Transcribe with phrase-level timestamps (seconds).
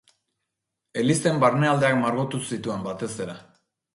[1.01, 3.37] Elizen barnealdeak margotu zituen, batez ere.